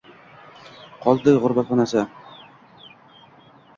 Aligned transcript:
Qoldi— 1.03 1.35
g’urbatxonasi. 1.43 2.07